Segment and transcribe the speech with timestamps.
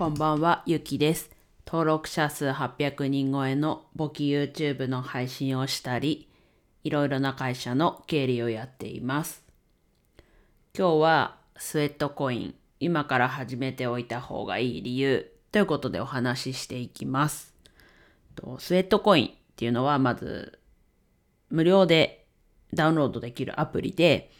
[0.00, 1.30] こんばんは、ゆきです。
[1.66, 6.26] 登録者数800人超えの簿記 YouTube の配信をしたり、
[6.84, 9.44] いろいろな会社の経理をやっています。
[10.74, 17.52] 今日はスウェットコイン、今から始めておいた方がいい理由ということでお話ししていきます。
[18.58, 20.58] スウェットコインっていうのはまず
[21.50, 22.24] 無料で
[22.72, 24.30] ダウンロードできるアプリで、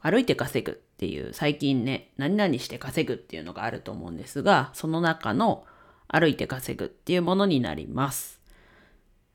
[0.00, 5.66] 歩いて稼ぐっていう最近ね、何々して稼ぐっていうのがあると思うんですが、その中の
[6.08, 8.40] 歩いて稼ぐっていうものになります。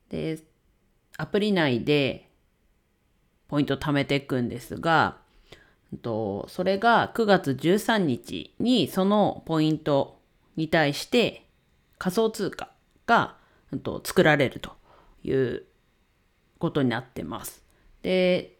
[0.09, 0.39] で、
[1.17, 2.27] アプリ内で
[3.49, 5.17] ポイント貯めていくんですが、
[6.01, 10.19] とそれが9月13日にそのポイント
[10.55, 11.45] に対して
[11.99, 12.71] 仮想通貨
[13.05, 13.35] が
[13.83, 14.71] と作られると
[15.23, 15.65] いう
[16.57, 17.63] ことになってます。
[18.01, 18.58] で、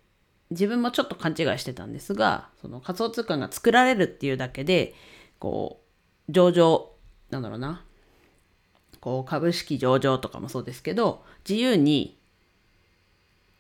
[0.52, 4.96] 自分もちょっと勘違いしてたんですが、その仮想通貨が作られるっていうだけで、
[5.38, 5.82] こ
[6.28, 6.92] う、上場、
[7.30, 7.84] なんだろうな、
[9.00, 12.18] こう、株式上場とかもそうですけど、自由に、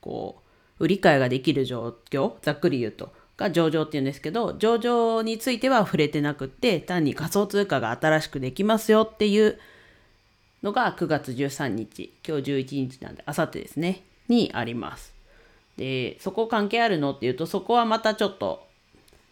[0.02, 0.42] こ
[0.80, 9.60] う、売り買いができる状況、ざっくり言うと、が上場っていうんですけど、上場については触れてなくって、単に仮想通貨が新しくできますよっていう
[10.62, 15.19] のが9月13日、今日11日なんで、あさってですね、にあります。
[15.80, 18.68] で、そこ関係あるのっていうと、そこはまたちょっと、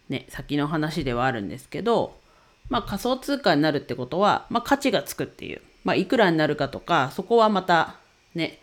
[0.08, 2.16] ね、先の話ではあるんですけど、
[2.70, 5.60] まあ仮想通貨になるってことは、まあ価値がつくっていう。
[5.84, 7.96] まあいくらになるかとか、そこはまた、
[8.34, 8.60] ね、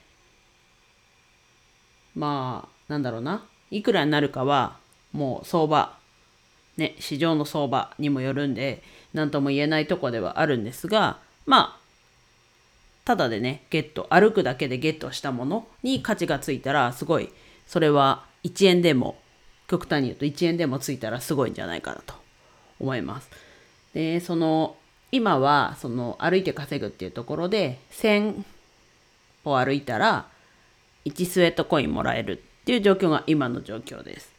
[2.15, 3.45] まあ、なんだろうな。
[3.69, 4.77] いくらになるかは、
[5.11, 5.95] もう相場、
[6.77, 8.81] ね、市場の相場にもよるんで、
[9.13, 11.79] なんとも言えないとこではあるんですが、まあ、
[13.05, 17.29] ただでね、ゲット、歩くだけでゲットしたものに価値がついたら、すごい、
[17.67, 19.17] それは1円でも、
[19.67, 22.13] 極端に言うと1円でもついたらすごいんじゃないかなと
[22.79, 23.29] 思います。
[23.93, 24.77] で、その、
[25.11, 28.43] 今は、その、歩いて稼ぐっていうところで、1000
[29.43, 30.27] 歩歩いたら、
[31.05, 34.33] 1スウェットコインもらえるっていう状況が今の状況です。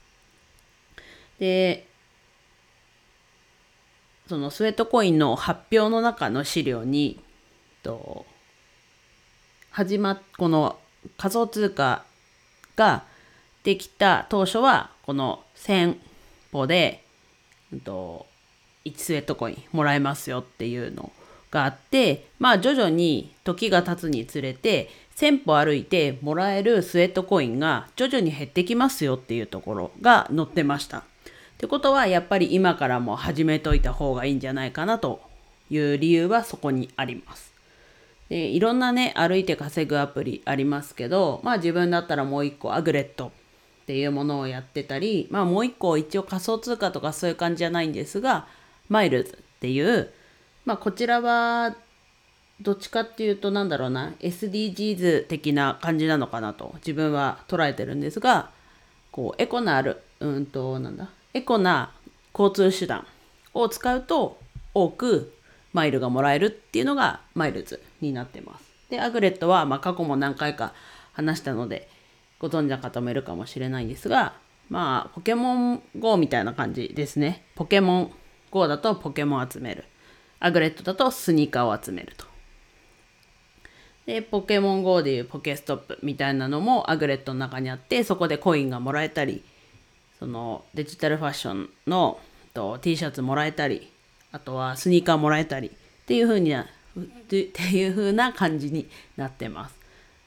[1.38, 1.86] で、
[4.28, 7.20] そのスウェットコインの発表の中の資料に、
[7.82, 8.26] と
[9.70, 10.78] 始まっこの
[11.16, 12.04] 仮想通貨
[12.74, 13.04] が
[13.66, 15.96] できた当初はこの1000
[16.52, 17.02] 歩で、
[17.72, 18.24] うんと、
[18.84, 21.10] 1スウェットコインもらえますよっていうの
[21.50, 30.98] があってまあ徐々に時が経つにつれて1000歩歩いてもらえるスウェットコインが徐々に減ってきますよっていうところが載ってました。
[30.98, 31.02] っ
[31.58, 35.20] てことはやっぱり今からも始めといた方がいいんじゃないかなと
[35.70, 37.52] いう理由はそこにあります。
[38.28, 43.32] でいろんなね歩いて稼ぐアプリありますけどまあ自分だったらもう一個アグレット
[43.86, 48.46] っていうものをやってたりまあもう一個一応仮想通貨とかそういう感じじゃないんですが
[48.88, 50.10] マイルズっていう
[50.64, 51.76] まあこちらは
[52.60, 58.50] どっちかっていうとなんだろうな SDGs 的な感じなのかなと自分は捉えてるんですが
[59.12, 61.92] こうエコなあるうんとなんだエコな
[62.36, 63.06] 交通手段
[63.54, 64.38] を使うと
[64.74, 65.32] 多く
[65.72, 68.64] マイルがもらえるっていうのが Miles になってます。
[68.88, 70.72] で、 Aglet は、ま、過去も何回か
[71.12, 71.88] 話したので、
[72.38, 74.34] ご存知の方もいるかもしれないんですが、
[74.68, 77.44] まあ、ポケモン GO みたいな感じですね。
[77.54, 78.12] ポケモン
[78.50, 79.84] GO だとポケモン集める。
[80.40, 82.26] Aglet だとスニーカーを集めると。
[84.06, 89.42] で、ポケモン GO でいうポケストップみたいなのも Aglet の中にあって、そこでコインがもらえたり、
[90.18, 92.18] そのデジタルファッションの
[92.54, 93.90] と T シャツもらえたり、
[94.32, 96.66] あとはスニーカーもらえたりっていう風になっ
[97.28, 99.75] ていう風な感じになってます。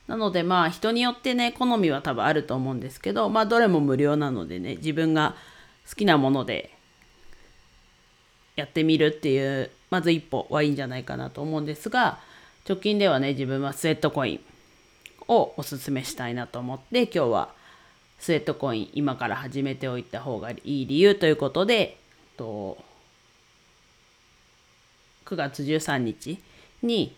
[0.09, 5.36] なのでまあ人によってね好みは多分あると思うんですけどまあどれも無料なのでね自分が
[5.88, 6.72] 好きなもので
[8.56, 12.18] やってみるっていうまず一歩はいいんじゃないかなと思うんですが
[12.68, 14.40] 直近ではね自分はスウェットコイン
[15.28, 17.50] をおすすめしたいなと思って今日は
[18.18, 21.97] スウェットコイン今から始めておいた方がいい理由ということで
[22.36, 22.80] と
[25.26, 26.40] 9月13日
[26.82, 27.16] に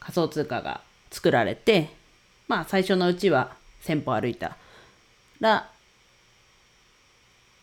[0.00, 1.90] 仮想通貨が作られて
[2.48, 4.56] まあ最初のうちは1000歩歩いた
[5.40, 5.70] ら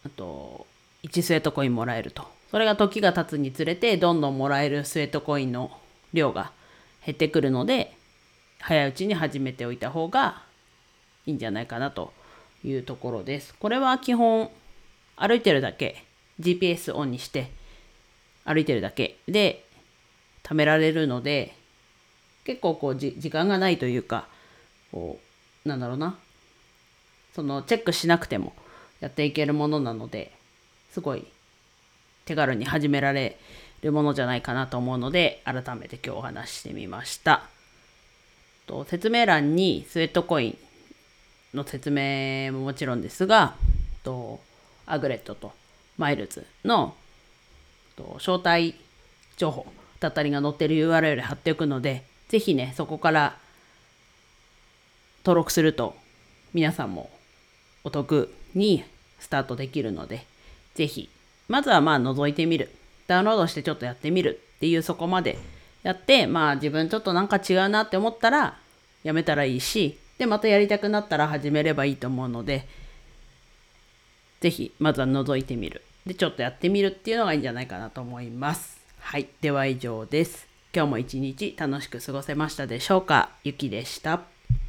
[0.06, 0.66] あと
[1.04, 2.38] 1スウェットコインもらえると。
[2.50, 5.70] それが時が経つにつれてどんどんもらえるスウェットコインの
[6.14, 6.52] 量が
[7.06, 7.94] 減ってくるので
[8.60, 10.44] 早いうちに始めておいた方が
[11.26, 12.14] いいんじゃないかなと
[12.64, 13.54] いうところです。
[13.56, 14.50] これは基本
[15.18, 16.04] 歩いてるだけ
[16.40, 17.52] GPS オンにして
[18.46, 19.66] 歩いてるだけで
[20.44, 21.54] 貯められるので
[22.48, 24.26] 結構こうじ時間がないというか
[24.94, 25.20] こ
[25.66, 26.18] うなんだろうな。
[27.36, 28.54] そのチェックしなくても
[29.00, 30.32] やっていけるものなので
[30.92, 31.28] すごい
[32.26, 33.38] 手軽に始められ
[33.84, 37.44] るものじゃないかなと思うので改めて今日お話してみました。
[38.66, 40.58] と説明欄にスウェットコイン
[41.54, 43.56] の説明ももちろんですが
[44.04, 44.40] と
[44.86, 45.52] アグレットと
[45.98, 46.96] マイルズの
[47.98, 48.74] と招待
[49.36, 49.68] 情報
[50.00, 53.38] だったりが載ってる URL 貼っておくのでぜひねそこから
[55.26, 55.96] 登録すると
[56.54, 57.10] 皆さんも
[57.84, 58.84] お得に
[59.20, 60.26] スタートできるので
[60.76, 61.10] ぜひ
[61.48, 62.70] まずはまあ覗いてみる。
[63.08, 65.38] ダウンロードしてちょっとやってみるっていうそこまで
[65.82, 68.58] やってまあ自分ちょっとなんか違うなって思ったら
[69.04, 72.68] やめたらいいしでまたやりたくなったら始めればいいと思うので
[74.42, 75.84] ぜひまずは覗いてみる。
[76.06, 78.78] でちょっとやってみるっていうのがいいんじゃないかなと思います。
[79.00, 80.47] はいでは以上です。
[80.78, 83.32] 今日も一日楽しく過ごせましたでしょうか？
[83.44, 84.37] ゆきでした。